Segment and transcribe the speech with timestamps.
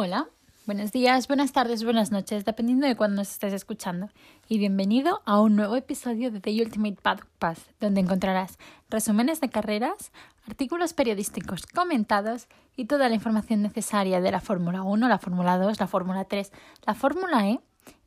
[0.00, 0.28] Hola,
[0.64, 4.10] buenos días, buenas tardes, buenas noches, dependiendo de cuándo nos estés escuchando.
[4.48, 8.58] Y bienvenido a un nuevo episodio de The Ultimate Paddock Pass, donde encontrarás
[8.90, 10.12] resúmenes de carreras,
[10.46, 15.80] artículos periodísticos comentados y toda la información necesaria de la Fórmula 1, la Fórmula 2,
[15.80, 16.52] la Fórmula 3,
[16.86, 17.60] la Fórmula E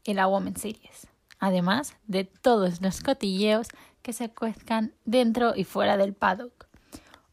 [0.06, 1.08] y la Women's Series.
[1.40, 3.68] Además de todos los cotilleos
[4.02, 6.68] que se cuezcan dentro y fuera del paddock.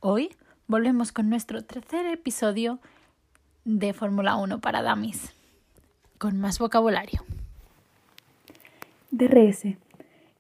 [0.01, 0.35] Hoy
[0.67, 2.81] volvemos con nuestro tercer episodio
[3.69, 5.35] de Fórmula 1 para Damis,
[6.17, 7.21] con más vocabulario.
[9.11, 9.77] DRS.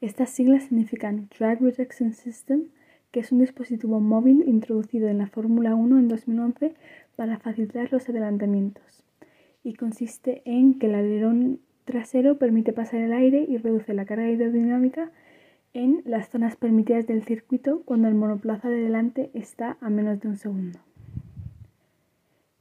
[0.00, 2.68] Estas siglas significan Drag Reduction System,
[3.10, 6.74] que es un dispositivo móvil introducido en la Fórmula 1 en 2011
[7.16, 9.04] para facilitar los adelantamientos
[9.62, 14.24] y consiste en que el alerón trasero permite pasar el aire y reduce la carga
[14.24, 15.10] aerodinámica
[15.74, 20.28] en las zonas permitidas del circuito cuando el monoplaza de delante está a menos de
[20.28, 20.78] un segundo.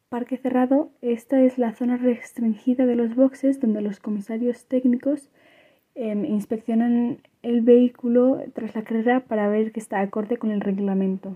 [0.09, 5.29] Parque cerrado, esta es la zona restringida de los boxes donde los comisarios técnicos
[5.95, 11.35] em, inspeccionan el vehículo tras la carrera para ver que está acorde con el reglamento.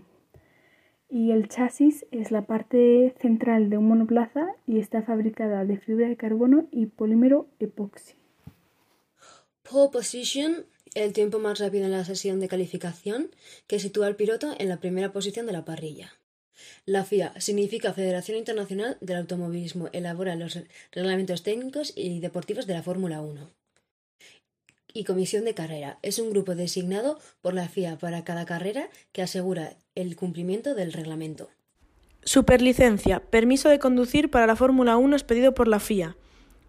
[1.10, 6.08] Y el chasis es la parte central de un monoplaza y está fabricada de fibra
[6.08, 8.16] de carbono y polímero epoxi.
[9.70, 13.32] Pole position, el tiempo más rápido en la sesión de calificación,
[13.68, 16.14] que sitúa al piloto en la primera posición de la parrilla.
[16.86, 20.59] La FIA significa Federación Internacional del Automovilismo, elabora los
[20.92, 23.50] reglamentos técnicos y deportivos de la Fórmula 1.
[24.94, 29.22] Y Comisión de Carrera es un grupo designado por la FIA para cada carrera que
[29.22, 31.50] asegura el cumplimiento del reglamento.
[32.23, 36.16] Superlicencia, permiso de conducir para la Fórmula 1 expedido por la FIA.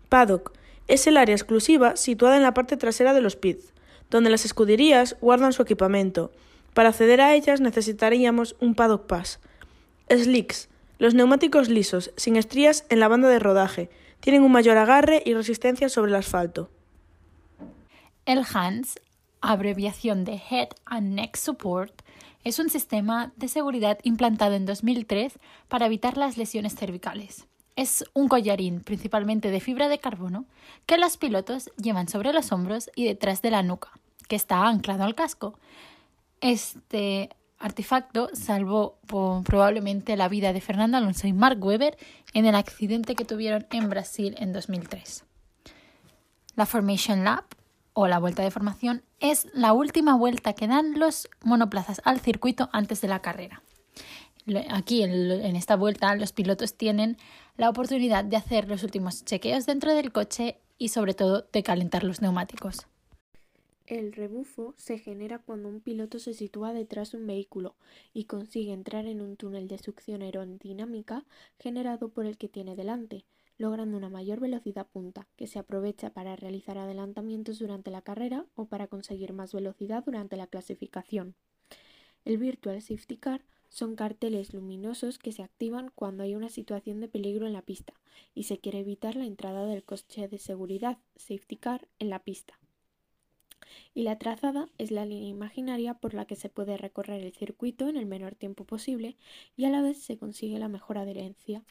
[0.08, 0.52] Paddock,
[0.88, 3.72] es el área exclusiva situada en la parte trasera de los pits,
[4.10, 6.32] donde las escuderías guardan su equipamiento.
[6.74, 9.40] Para acceder a ellas necesitaríamos un Paddock Pass.
[10.18, 10.68] Slicks,
[10.98, 13.90] los neumáticos lisos, sin estrías en la banda de rodaje,
[14.20, 16.70] tienen un mayor agarre y resistencia sobre el asfalto.
[18.24, 19.00] El HANS,
[19.40, 22.02] abreviación de Head and Neck Support,
[22.44, 27.46] es un sistema de seguridad implantado en 2003 para evitar las lesiones cervicales.
[27.74, 30.44] Es un collarín principalmente de fibra de carbono
[30.86, 33.90] que los pilotos llevan sobre los hombros y detrás de la nuca,
[34.28, 35.58] que está anclado al casco.
[36.40, 37.30] Este
[37.62, 41.96] artefacto salvó probablemente la vida de Fernando Alonso y Mark Webber
[42.34, 45.24] en el accidente que tuvieron en Brasil en 2003.
[46.56, 47.44] La Formation Lap,
[47.94, 52.68] o la vuelta de formación, es la última vuelta que dan los monoplazas al circuito
[52.72, 53.62] antes de la carrera.
[54.70, 57.16] Aquí, en esta vuelta, los pilotos tienen
[57.56, 62.02] la oportunidad de hacer los últimos chequeos dentro del coche y, sobre todo, de calentar
[62.02, 62.86] los neumáticos.
[63.86, 67.74] El rebufo se genera cuando un piloto se sitúa detrás de un vehículo
[68.14, 71.24] y consigue entrar en un túnel de succión aerodinámica
[71.58, 73.24] generado por el que tiene delante,
[73.58, 78.66] logrando una mayor velocidad punta, que se aprovecha para realizar adelantamientos durante la carrera o
[78.66, 81.34] para conseguir más velocidad durante la clasificación.
[82.24, 87.08] El Virtual Safety Car son carteles luminosos que se activan cuando hay una situación de
[87.08, 87.94] peligro en la pista
[88.32, 92.61] y se quiere evitar la entrada del coche de seguridad Safety Car en la pista
[93.94, 97.88] y la trazada es la línea imaginaria por la que se puede recorrer el circuito
[97.88, 99.16] en el menor tiempo posible
[99.56, 101.62] y a la vez se consigue la mejor adherencia.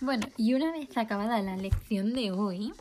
[0.00, 2.72] Bueno, y una vez acabada la lección de hoy,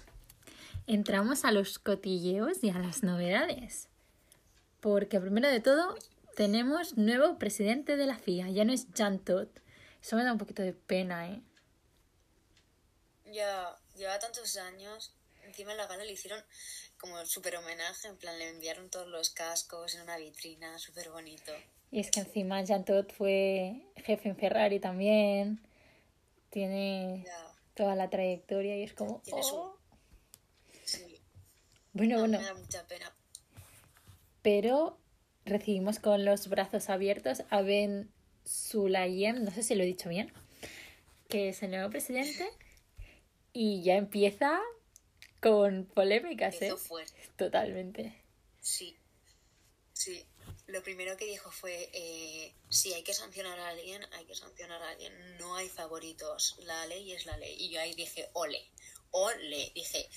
[0.85, 3.89] entramos a los cotilleos y a las novedades.
[4.81, 5.95] Porque primero de todo,
[6.35, 9.49] tenemos nuevo presidente de la FIA, ya no es Jan Todt.
[10.01, 11.41] Eso me da un poquito de pena, ¿eh?
[13.25, 15.13] Ya, lleva tantos años.
[15.43, 16.41] Encima en la gala le hicieron
[16.97, 21.51] como súper homenaje, en plan le enviaron todos los cascos en una vitrina, súper bonito.
[21.91, 25.61] Y es que encima Jean Todt fue jefe en Ferrari también,
[26.49, 27.25] tiene
[27.75, 29.21] toda la trayectoria y es como...
[29.31, 29.77] Oh".
[30.83, 31.21] Sí.
[31.93, 32.39] Bueno, bueno.
[32.39, 33.13] Me da mucha pena.
[34.41, 34.97] Pero
[35.45, 38.11] recibimos con los brazos abiertos a Ben
[38.43, 40.31] Sulayem, no sé si lo he dicho bien,
[41.27, 42.49] que es el nuevo presidente
[43.53, 44.59] y ya empieza
[45.41, 46.73] con polémicas, ¿eh?
[47.35, 48.23] Totalmente.
[48.61, 48.97] Sí,
[49.93, 50.25] sí.
[50.67, 54.81] Lo primero que dijo fue, eh, si hay que sancionar a alguien, hay que sancionar
[54.81, 55.13] a alguien.
[55.37, 56.57] No hay favoritos.
[56.65, 57.55] La ley es la ley.
[57.57, 58.61] Y yo ahí dije, ole,
[59.11, 59.71] ole.
[59.73, 60.09] Dije,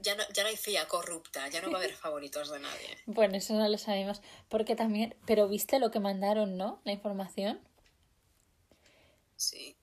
[0.00, 2.98] ya no, ya no hay fea corrupta, ya no va a haber favoritos de nadie.
[3.06, 4.20] Bueno, eso no lo sabemos.
[4.48, 6.80] Porque también, pero viste lo que mandaron, ¿no?
[6.84, 7.60] La información.
[9.36, 9.76] Sí.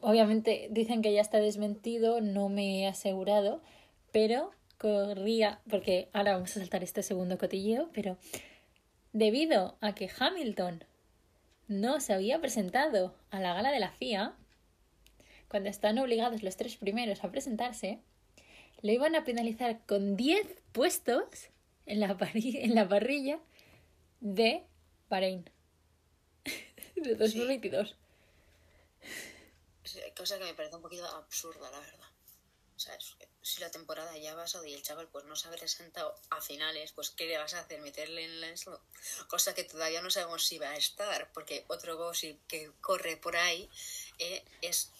[0.00, 3.62] Obviamente dicen que ya está desmentido, no me he asegurado,
[4.12, 8.18] pero corría, porque ahora vamos a saltar este segundo cotilleo, pero
[9.12, 10.84] debido a que Hamilton
[11.68, 14.34] no se había presentado a la gala de la FIA,
[15.48, 18.00] cuando están obligados los tres primeros a presentarse,
[18.80, 21.50] le iban a penalizar con 10 puestos
[21.86, 23.40] en la, en la parrilla
[24.20, 24.64] de
[25.08, 25.48] Bahrein
[26.96, 27.96] de 2022.
[30.16, 32.01] Cosa que me parece un poquito absurda, la verdad.
[33.62, 36.90] La temporada ya ha pasado y el chaval pues no se ha presentado a finales,
[36.90, 37.80] pues ¿qué le vas a hacer?
[37.80, 38.48] ¿Meterle en la?
[39.28, 43.36] Cosa que todavía no sabemos si va a estar, porque otro gossip que corre por
[43.36, 43.70] ahí
[44.18, 44.90] eh, es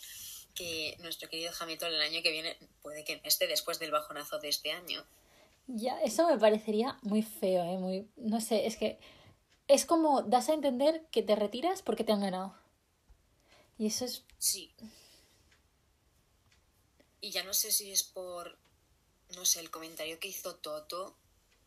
[0.54, 4.50] que nuestro querido Hamilton el año que viene puede que esté después del bajonazo de
[4.50, 5.04] este año.
[5.66, 7.78] Ya, eso me parecería muy feo, ¿eh?
[7.78, 9.00] Muy, no sé, es que
[9.66, 12.54] es como das a entender que te retiras porque te han ganado.
[13.76, 14.24] Y eso es...
[14.38, 14.72] Sí.
[17.22, 18.58] Y ya no sé si es por,
[19.36, 21.16] no sé, el comentario que hizo Toto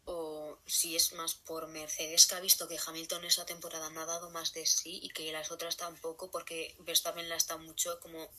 [0.04, 4.06] o si es más por Mercedes que ha visto que Hamilton esa temporada no ha
[4.06, 8.30] dado más de sí y que las otras tampoco porque Verstappen la está mucho como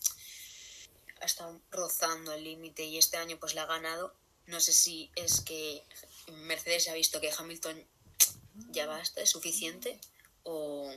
[1.21, 4.15] ha estado rozando el límite y este año pues la ha ganado.
[4.47, 5.83] No sé si es que
[6.43, 7.83] Mercedes ha visto que Hamilton
[8.71, 9.99] ya basta, es suficiente
[10.45, 10.93] o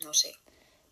[0.00, 0.34] no sé.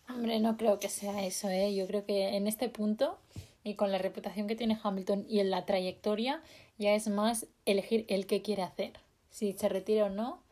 [0.08, 1.74] Hombre, no creo que sea eso, ¿eh?
[1.74, 3.18] Yo creo que en este punto
[3.64, 6.42] y con la reputación que tiene Hamilton y en la trayectoria,
[6.78, 8.92] ya es más elegir el que quiere hacer,
[9.30, 10.42] si se retira o no.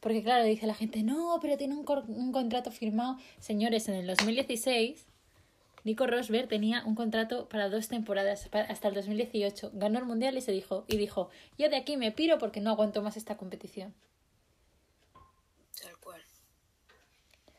[0.00, 3.18] Porque claro, dice la gente, no, pero tiene un, un contrato firmado.
[3.38, 5.06] Señores, en el 2016,
[5.84, 9.70] Nico Rosberg tenía un contrato para dos temporadas, hasta el 2018.
[9.74, 12.70] Ganó el Mundial y se dijo, y dijo, yo de aquí me piro porque no
[12.70, 13.94] aguanto más esta competición.
[15.80, 16.22] Tal cual.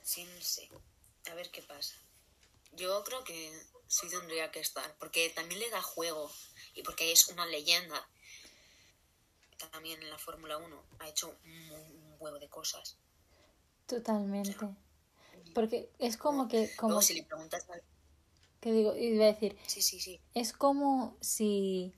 [0.01, 0.25] Sí,
[1.29, 1.95] A ver qué pasa.
[2.75, 3.51] Yo creo que
[3.87, 6.31] sí tendría que estar, porque también le da juego
[6.73, 8.07] y porque es una leyenda.
[9.71, 12.97] También en la Fórmula 1 ha hecho un, huevo de cosas.
[13.85, 14.55] Totalmente.
[15.53, 16.73] porque es como que...
[16.75, 17.01] Como...
[17.01, 17.65] si le preguntas...
[18.59, 18.95] ¿Qué digo?
[18.95, 19.57] Iba a decir...
[19.67, 20.21] Sí, sí, sí.
[20.33, 21.93] Es como si...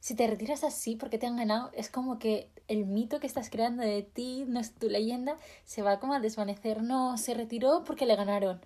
[0.00, 3.50] Si te retiras así porque te han ganado, es como que el mito que estás
[3.50, 5.36] creando de ti, no es tu leyenda,
[5.66, 6.82] se va como a desvanecer.
[6.82, 8.64] No, se retiró porque le ganaron.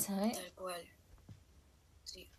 [0.00, 0.34] ¿Sabes?
[0.34, 0.88] Tal cual.
[2.04, 2.30] Sí.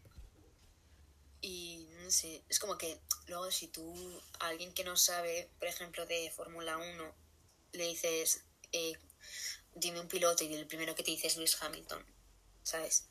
[1.42, 3.94] Y no sé, es como que luego si tú,
[4.40, 7.16] a alguien que no sabe, por ejemplo, de Fórmula 1,
[7.74, 8.94] le dices, eh,
[9.74, 12.06] dime un piloto y el primero que te dice es Luis Hamilton,
[12.63, 13.08] ¿sabes?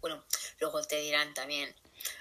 [0.00, 0.24] Bueno,
[0.60, 1.74] luego te dirán también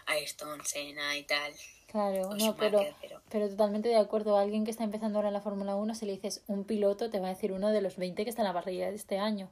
[0.07, 1.53] Ayrton Senna y tal.
[1.88, 2.81] Claro, no, pero,
[3.30, 4.38] pero, totalmente de acuerdo.
[4.38, 7.09] A alguien que está empezando ahora en la Fórmula 1, si le dices un piloto,
[7.09, 9.18] te va a decir uno de los 20 que está en la parrilla de este
[9.18, 9.51] año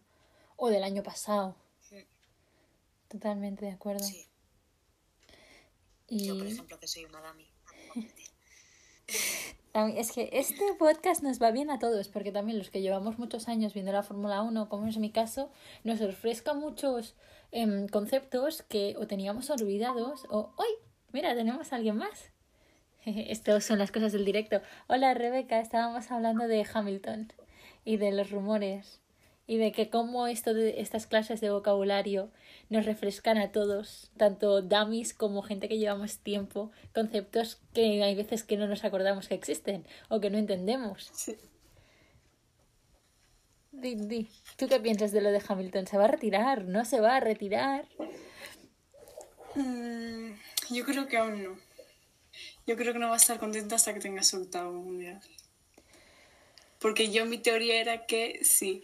[0.58, 1.56] o del año pasado.
[3.14, 4.04] Totalmente de acuerdo.
[4.04, 4.28] Sí.
[6.08, 6.26] Y...
[6.26, 7.48] Yo, por ejemplo, que soy una dami.
[9.96, 13.48] Es que este podcast nos va bien a todos, porque también los que llevamos muchos
[13.48, 15.52] años viendo la Fórmula 1, como es mi caso,
[15.84, 17.16] nos refresca muchos
[17.52, 20.68] em, conceptos que o teníamos olvidados o ¡Uy!
[21.12, 22.32] Mira, tenemos a alguien más.
[23.06, 24.62] Estas son las cosas del directo.
[24.88, 27.34] Hola Rebeca, estábamos hablando de Hamilton
[27.84, 29.03] y de los rumores
[29.46, 32.32] y de que cómo esto de estas clases de vocabulario
[32.70, 38.44] nos refrescan a todos, tanto dummies como gente que llevamos tiempo, conceptos que hay veces
[38.44, 41.12] que no nos acordamos que existen o que no entendemos.
[41.14, 41.36] Sí.
[43.72, 44.30] Di, di.
[44.56, 45.88] ¿Tú qué piensas de lo de Hamilton?
[45.88, 46.64] ¿Se va a retirar?
[46.66, 47.88] ¿No se va a retirar?
[49.56, 50.32] Mm,
[50.70, 51.58] yo creo que aún no.
[52.66, 55.20] Yo creo que no va a estar contento hasta que tenga su octavo mundial.
[56.80, 58.84] Porque yo mi teoría era que sí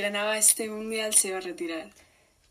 [0.00, 1.90] ganaba este mundial se iba a retirar.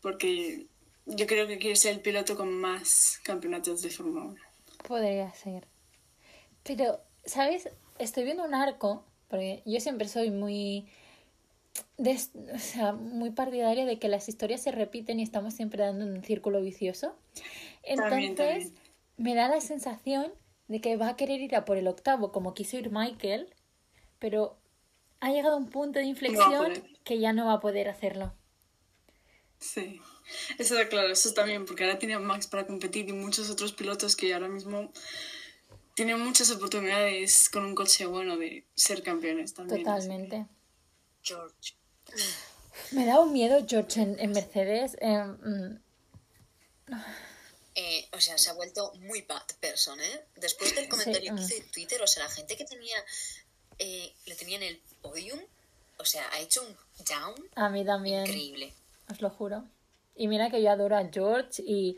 [0.00, 0.66] Porque
[1.06, 4.40] yo creo que quiere ser el piloto con más campeonatos de Fórmula 1.
[4.86, 5.66] Podría ser.
[6.62, 7.68] Pero, ¿sabes?
[7.98, 10.86] Estoy viendo un arco, porque yo siempre soy muy.
[11.98, 16.22] o sea, muy partidaria de que las historias se repiten y estamos siempre dando un
[16.22, 17.16] círculo vicioso.
[17.82, 18.72] Entonces,
[19.16, 20.32] me da la sensación
[20.68, 23.52] de que va a querer ir a por el octavo, como quiso ir Michael,
[24.18, 24.56] pero
[25.20, 26.72] ha llegado a un punto de inflexión
[27.04, 28.34] que ya no va a poder hacerlo.
[29.58, 30.00] Sí,
[30.58, 34.16] eso está claro, eso también, porque ahora tiene Max para competir y muchos otros pilotos
[34.16, 34.92] que ahora mismo
[35.94, 39.84] tienen muchas oportunidades con un coche bueno de ser campeones también.
[39.84, 40.46] Totalmente.
[41.22, 41.74] George.
[42.90, 44.96] Me da un miedo George en, Mercedes.
[45.00, 45.76] Mm.
[47.76, 50.26] Eh, o sea, se ha vuelto muy bad person, ¿eh?
[50.36, 52.96] Después del comentario que hice en Twitter, o sea, la gente que tenía,
[53.78, 55.40] eh, le tenía en el podium,
[55.98, 56.74] o sea, ha hecho un
[57.04, 57.34] down.
[57.54, 58.20] A mí también.
[58.26, 58.72] Increíble.
[59.10, 59.64] Os lo juro.
[60.16, 61.96] Y mira que yo adoro a George y,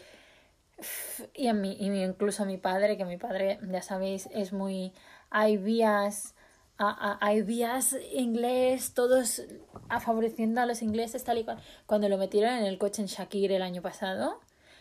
[1.35, 4.93] y, a mí, y incluso a mi padre, que mi padre, ya sabéis, es muy...
[5.31, 6.35] Hay vías
[6.79, 9.43] a- a- hay vías inglés, todos
[9.89, 11.63] a favoreciendo a los ingleses tal y cual.
[11.87, 14.41] Cuando lo metieron en el coche en Shakir el año pasado,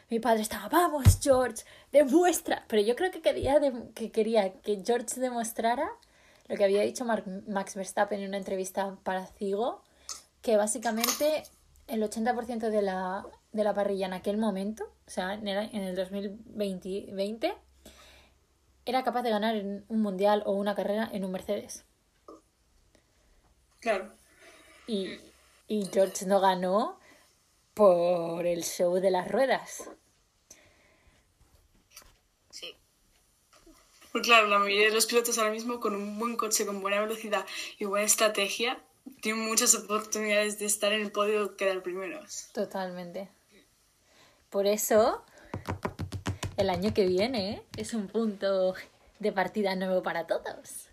[0.10, 2.65] mi padre estaba, vamos George, demuestra.
[2.67, 5.89] Pero yo creo que quería, dem- que quería que George demostrara
[6.48, 9.82] lo que había dicho Max Verstappen en una entrevista para Cigo,
[10.42, 11.44] que básicamente
[11.88, 15.84] el 80% de la, de la parrilla en aquel momento, o sea, en el, en
[15.84, 17.54] el 2020, 20,
[18.86, 21.84] era capaz de ganar un mundial o una carrera en un Mercedes.
[23.80, 24.12] Claro.
[24.88, 25.18] Y,
[25.68, 27.00] y George no ganó
[27.74, 29.90] por el show de las ruedas.
[32.50, 32.75] Sí.
[34.15, 37.01] Pues claro, la mayoría de los pilotos ahora mismo con un buen coche, con buena
[37.01, 37.45] velocidad
[37.77, 38.81] y buena estrategia,
[39.22, 42.48] tienen muchas oportunidades de estar en el podio o quedar primeros.
[42.53, 43.27] Totalmente.
[44.50, 45.22] Por eso,
[46.55, 48.74] el año que viene es un punto
[49.19, 50.88] de partida nuevo para todos.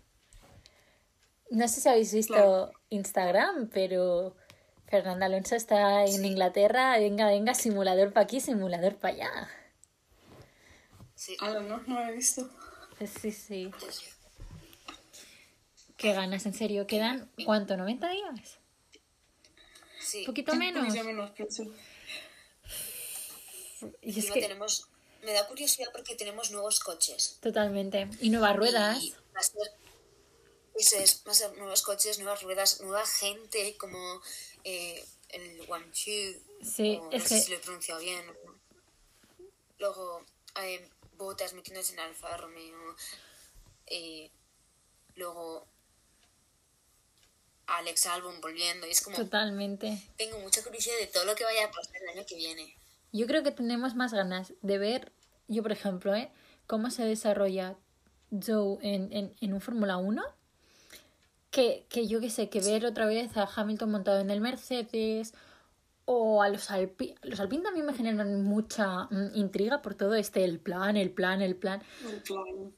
[1.49, 2.71] No sé si habéis visto Claro.
[2.89, 4.35] Instagram, pero
[4.87, 6.97] Fernando Alonso está en Inglaterra.
[6.97, 9.49] Venga, venga, simulador para aquí, simulador para allá.
[11.15, 11.37] Sí.
[11.39, 12.49] Ah, no, no lo he visto.
[12.97, 13.71] Pues sí, sí.
[15.97, 16.85] Qué ganas, en serio.
[16.87, 17.75] ¿Quedan cuánto?
[17.75, 18.57] ¿90 días?
[19.99, 20.19] Sí.
[20.19, 20.85] ¿Un poquito Un menos?
[20.87, 21.63] poquito menos, sí.
[24.01, 24.87] Y es Encima que, tenemos...
[25.23, 27.37] Me da curiosidad porque tenemos nuevos coches.
[27.41, 28.09] totalmente.
[28.19, 29.01] Y nuevas ruedas.
[29.01, 29.71] Y va a ser,
[30.75, 34.21] eso es, va a ser nuevos coches, nuevas ruedas, nueva gente, como
[34.65, 36.33] eh, el Guangzhou.
[36.61, 38.21] Sí, o es no sé que- si lo he pronunciado bien.
[39.79, 40.25] Luego,
[40.61, 40.89] eh,
[41.23, 42.95] Botas metiéndose en Alfa Romeo.
[43.87, 44.31] eh,
[45.15, 45.67] luego,
[47.67, 48.87] Alex Albon volviendo.
[48.87, 49.97] Y es como, Totalmente.
[50.17, 52.75] tengo mucha curiosidad de todo lo que vaya a pasar el año que viene.
[53.11, 55.11] Yo creo que tenemos más ganas de ver,
[55.47, 56.31] yo por ejemplo, ¿eh?
[56.67, 57.75] cómo se desarrolla
[58.31, 60.23] Joe en, en, en un Fórmula 1,
[61.51, 65.33] que, que yo qué sé, que ver otra vez a Hamilton montado en el Mercedes
[66.05, 67.15] o a los Alpine.
[67.23, 71.41] Los Alpine también me generan mucha mm, intriga por todo este, el plan, el plan,
[71.41, 71.81] el plan.
[72.05, 72.73] En plan,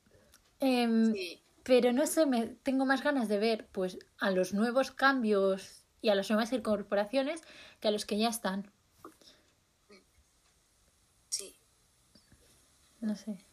[0.60, 1.42] Em, Sí.
[1.64, 6.10] Pero no sé, me, tengo más ganas de ver pues a los nuevos cambios y
[6.10, 7.42] a las nuevas incorporaciones
[7.80, 8.72] que a los que ya están.
[11.28, 11.58] Sí.
[13.00, 13.44] No sé.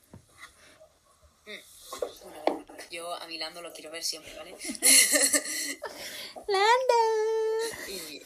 [1.47, 4.55] Bueno, yo a mi Lando lo quiero ver siempre, ¿vale?
[6.49, 6.95] ¡Lando!
[7.89, 8.23] Y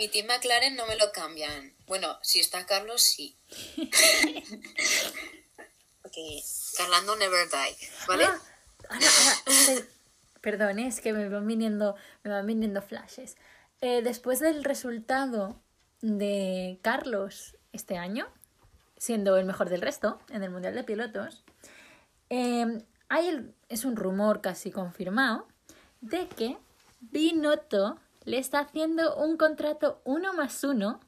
[0.00, 1.74] mi team McLaren no me lo cambian.
[1.86, 3.36] Bueno, si está Carlos, sí.
[6.02, 6.40] Porque
[6.78, 7.76] Carlando never die,
[8.08, 8.24] ¿vale?
[8.88, 8.98] Ah,
[10.40, 13.36] perdón, es que me van viniendo, me van viniendo flashes.
[13.82, 15.60] Eh, después del resultado
[16.00, 18.26] de Carlos este año,
[18.96, 21.44] siendo el mejor del resto en el Mundial de Pilotos,
[22.30, 22.64] eh,
[23.10, 25.46] hay el- es un rumor casi confirmado
[26.00, 26.56] de que
[27.00, 31.00] Binotto le está haciendo un contrato uno más uno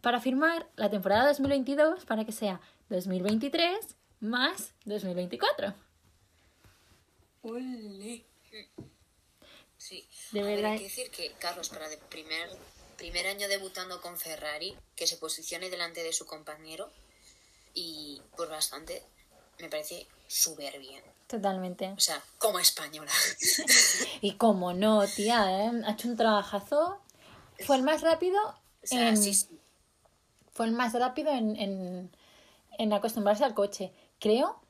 [0.00, 5.74] para firmar la temporada 2022 para que sea 2023 más 2024.
[7.42, 8.24] ole.
[9.76, 10.08] Sí.
[10.32, 10.72] De ver, verdad.
[10.72, 12.50] hay que decir que Carlos, para el primer,
[12.96, 16.90] primer año debutando con Ferrari, que se posicione delante de su compañero
[17.74, 19.02] y por bastante,
[19.60, 21.02] me parece súper bien.
[21.28, 21.92] Totalmente.
[21.96, 23.12] O sea, como española.
[24.20, 25.70] Y como no, tía, ¿eh?
[25.86, 26.98] ha hecho un trabajazo.
[27.64, 28.40] Fue el más rápido
[28.82, 29.48] O sea, en, sí, sí.
[30.52, 32.10] fue el más rápido en, en,
[32.78, 33.92] en acostumbrarse al coche.
[34.18, 34.60] Creo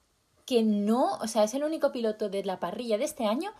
[0.45, 3.55] que no, o sea, es el único piloto de la parrilla de este año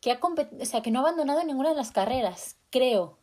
[0.00, 3.18] que ha o sea, que no ha abandonado ninguna de las carreras, creo.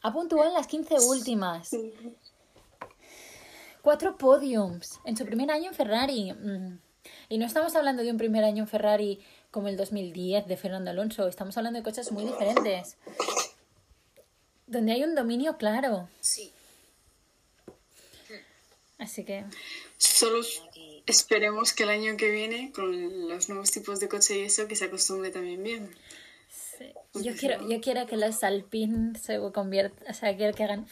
[0.00, 1.70] Ha puntuado en las 15 últimas.
[3.82, 6.32] Cuatro podiums en su primer año en Ferrari.
[6.32, 6.78] Mm.
[7.28, 10.90] Y no estamos hablando de un primer año en Ferrari como el 2010 de Fernando
[10.90, 11.26] Alonso.
[11.28, 12.96] Estamos hablando de coches muy diferentes.
[14.66, 16.08] Donde hay un dominio claro.
[16.20, 16.52] Sí.
[18.98, 19.44] Así que
[19.98, 20.44] Solo
[21.06, 24.76] esperemos que el año que viene, con los nuevos tipos de coche y eso, que
[24.76, 25.90] se acostumbre también bien.
[26.50, 26.92] sí.
[27.14, 30.86] yo quiero, yo quiero que los Alpine se conviertan, o sea, quiero que hagan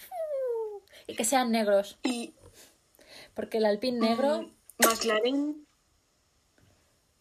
[1.06, 1.98] y que sean negros.
[2.02, 2.34] Y
[3.34, 5.65] Porque el Alpine negro, mm, McLaren,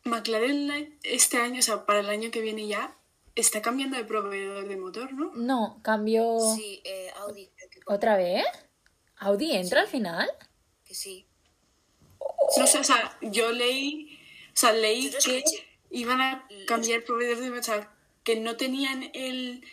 [0.05, 2.95] McLaren la- este año, o sea, para el año que viene ya,
[3.35, 5.31] está cambiando de proveedor de motor, ¿no?
[5.35, 7.50] no, cambió Sí, eh, Audi,
[7.88, 8.45] otra vez.
[9.17, 10.29] Audi entra al final.
[10.85, 11.27] que sí.
[12.57, 14.17] No sé, o sea, yo leí,
[14.50, 15.67] o sea, leí que escuché.
[15.89, 17.91] iban a cambiar proveedor de motor, o sea,
[18.24, 19.63] que no tenían el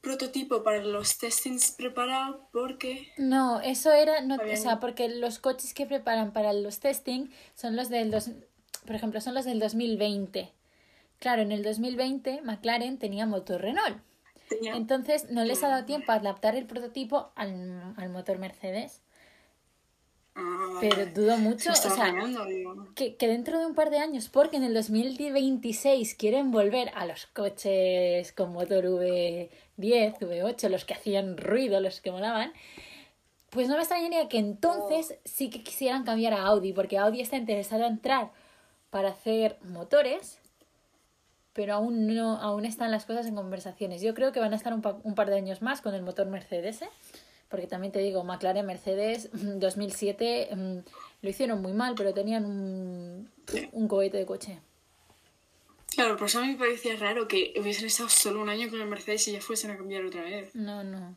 [0.00, 3.12] prototipo para los testings preparados porque...
[3.16, 7.76] No, eso era, no, o sea, porque los coches que preparan para los testing son
[7.76, 8.30] los del dos,
[8.86, 10.50] por ejemplo, son los del 2020.
[11.18, 13.98] Claro, en el 2020 McLaren tenía motor Renault.
[14.48, 19.02] Tenía- Entonces no les ha dado tiempo a adaptar el prototipo al, al motor Mercedes.
[20.38, 22.12] Ah, Pero dudo mucho, o sea,
[22.94, 27.06] que, que dentro de un par de años, porque en el 2026 quieren volver a
[27.06, 29.48] los coches con motor V10,
[30.18, 32.52] V8, los que hacían ruido, los que molaban,
[33.48, 37.36] pues no me extrañaría que entonces sí que quisieran cambiar a Audi, porque Audi está
[37.38, 38.30] interesado en entrar
[38.90, 40.38] para hacer motores,
[41.52, 44.02] pero aún no, aún están las cosas en conversaciones.
[44.02, 46.02] Yo creo que van a estar un, pa- un par de años más con el
[46.02, 46.88] motor Mercedes, ¿eh?
[47.48, 50.78] porque también te digo, McLaren, Mercedes, 2007 mm,
[51.22, 53.30] lo hicieron muy mal, pero tenían un,
[53.72, 54.60] un cohete de coche.
[55.94, 58.80] Claro, por eso a mí me parecía raro que hubiesen estado solo un año con
[58.80, 60.54] el Mercedes y ya fuesen a cambiar otra vez.
[60.54, 61.14] No, no.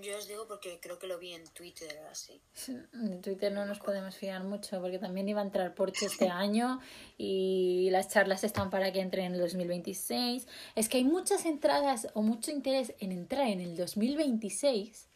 [0.00, 2.40] Yo os digo porque creo que lo vi en Twitter así.
[2.68, 6.80] En Twitter no nos podemos fiar mucho porque también iba a entrar Porsche este año
[7.18, 10.46] y las charlas están para que entre en el 2026.
[10.74, 15.08] Es que hay muchas entradas o mucho interés en entrar en el 2026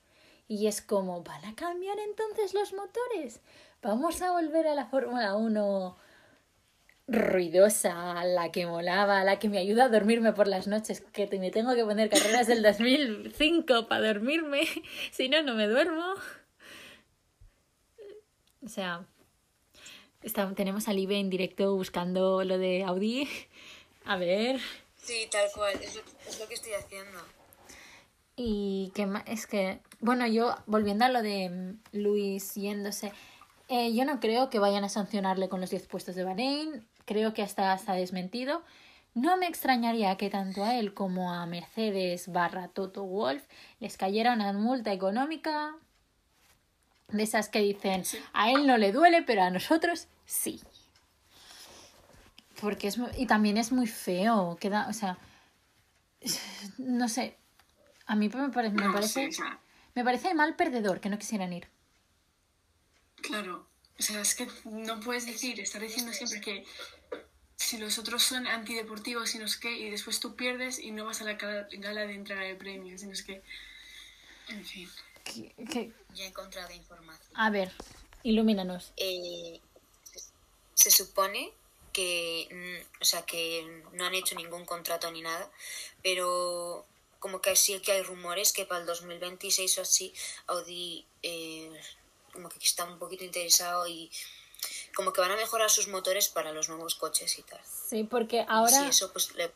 [0.48, 3.40] y es como, ¿van a cambiar entonces los motores?
[3.82, 5.96] ¿Vamos a volver a la Fórmula 1
[7.08, 11.38] ruidosa, la que molaba, la que me ayuda a dormirme por las noches, que te-
[11.38, 14.62] me tengo que poner carreras del 2005 para dormirme,
[15.12, 16.04] si no, no me duermo?
[18.64, 19.04] O sea,
[20.22, 23.28] está- tenemos a Live en directo buscando lo de Audi.
[24.04, 24.60] A ver.
[24.96, 27.18] Sí, tal cual, es lo, es lo que estoy haciendo.
[28.34, 33.12] Y que es que, bueno, yo volviendo a lo de mm, Luis yéndose,
[33.68, 36.84] eh, yo no creo que vayan a sancionarle con los 10 puestos de Bahrein.
[37.06, 38.62] Creo que hasta desmentido.
[39.14, 43.42] No me extrañaría que tanto a él como a Mercedes barra Toto Wolf
[43.80, 45.74] les cayera una multa económica
[47.08, 48.02] de esas que dicen
[48.34, 50.60] a él no le duele, pero a nosotros sí.
[52.60, 55.16] Porque es mu- y también es muy feo, queda, o sea,
[56.78, 57.36] no sé,
[58.06, 59.30] a mí me parece, me parece,
[59.94, 61.68] me parece mal perdedor que no quisieran ir.
[63.22, 63.66] claro.
[63.98, 66.66] O sea, es que no puedes decir, estar diciendo siempre que
[67.56, 71.04] si los otros son antideportivos y no sé qué, y después tú pierdes y no
[71.06, 73.42] vas a la gala, de entrega de premios, y no sé qué.
[74.48, 74.90] En fin.
[75.24, 77.32] Que- que- Ya he encontrado información.
[77.34, 77.72] a ver,
[78.22, 78.92] ilumínanos.
[78.96, 79.60] Eh,
[80.74, 81.50] se supone
[81.92, 85.50] que, mm, o sea, que no han hecho ningún contrato ni nada,
[86.02, 86.86] pero
[87.18, 90.12] como que sí que hay rumores que para el 2026 o así
[90.46, 91.72] Audi eh,
[92.32, 94.10] como que está un poquito interesado y
[94.94, 97.60] como que van a mejorar sus motores para los nuevos coches y tal.
[97.64, 99.50] Sí, porque ahora eso pues le,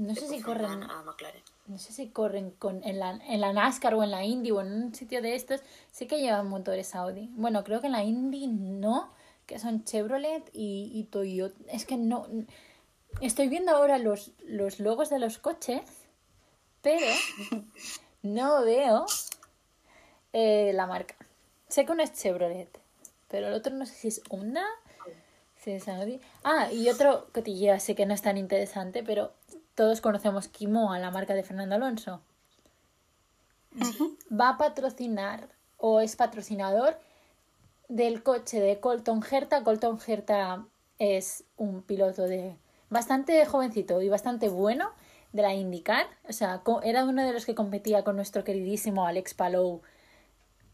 [0.00, 1.42] no sé si corren, a McLaren.
[1.66, 4.62] no sé si corren con en la, en la NASCAR o en la Indy o
[4.62, 5.60] en un sitio de estos,
[5.92, 7.28] sí que llevan motores Audi.
[7.32, 9.12] Bueno, creo que en la Indy no,
[9.44, 11.54] que son Chevrolet y, y Toyota.
[11.68, 12.26] Es que no
[13.20, 15.82] estoy viendo ahora los, los logos de los coches,
[16.80, 17.06] pero
[18.22, 19.04] no veo
[20.32, 21.14] eh, la marca.
[21.68, 22.70] Sé que uno es Chevrolet,
[23.30, 26.20] pero el otro no sé si es Audi.
[26.42, 29.32] Ah, y otro cotilleo así que no es tan interesante, pero
[29.74, 32.20] todos conocemos Kimoa, la marca de Fernando Alonso.
[34.32, 36.98] Va a patrocinar o es patrocinador
[37.88, 39.62] del coche de Colton Herta.
[39.62, 40.66] Colton Herta
[40.98, 42.56] es un piloto de
[42.88, 44.90] bastante jovencito y bastante bueno
[45.32, 46.06] de la IndyCar.
[46.28, 49.82] O sea, era uno de los que competía con nuestro queridísimo Alex Palou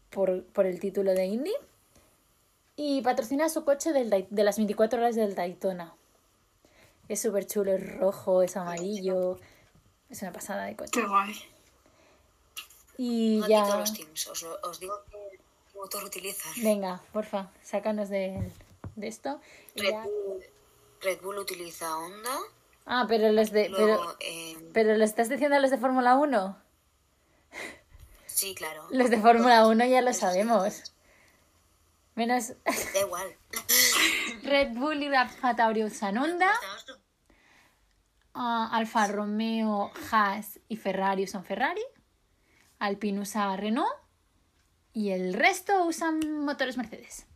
[0.09, 1.53] por, por el título de Indy.
[2.77, 5.93] Y patrocina su coche del de las 24 horas del Daytona.
[7.09, 9.39] Es súper chulo, es rojo, es amarillo.
[10.09, 10.91] Es una pasada de coche.
[10.93, 11.33] Qué guay.
[12.97, 13.63] Y No ya.
[13.65, 15.39] todos los teams, os, os digo qué
[15.75, 16.51] motor utilizan.
[16.63, 18.51] Venga, porfa, sácanos de,
[18.95, 19.39] de esto.
[19.75, 20.43] Y Red ya- Bull,
[21.01, 22.37] Red Bull utiliza Honda,
[22.85, 23.69] Ah, pero los de.
[23.69, 26.57] luego, Pero, eh, pero lo estás diciendo a los de Fórmula 1.
[28.25, 30.93] sí, claro, Los de Fórmula 1 ya lo sabemos.
[32.17, 33.27] Menos da igual.
[34.43, 36.51] Red Bull y Alfa Tauri usan Honda.
[38.33, 41.83] Ah, Alfa Romeo, Haas y Ferrari usan Ferrari.
[42.79, 43.93] Alpine usa Renault.
[44.93, 47.27] Y el resto usan motores Mercedes.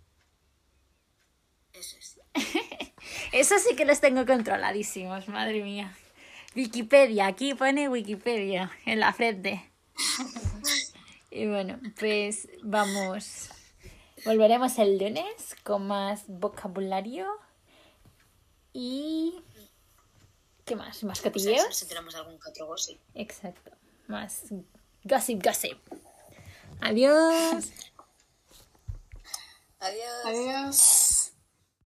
[1.73, 2.19] Eso es.
[3.33, 5.95] Eso sí que los tengo controladísimos, madre mía.
[6.55, 9.63] Wikipedia, aquí pone Wikipedia en la frente.
[11.33, 13.51] Y bueno, pues vamos.
[14.25, 17.27] Volveremos el lunes con más vocabulario.
[18.73, 19.41] Y.
[20.65, 21.03] ¿Qué más?
[21.03, 21.81] ¿Más Pues si cotilleos?
[21.81, 22.99] enteramos de algún que otro gossip.
[23.15, 23.71] Exacto.
[24.07, 24.43] Más
[25.03, 25.77] gossip, gossip.
[26.81, 27.71] Adiós.
[29.79, 30.25] Adiós.
[30.25, 31.10] Adiós.